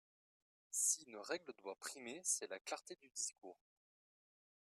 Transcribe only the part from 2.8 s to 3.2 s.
du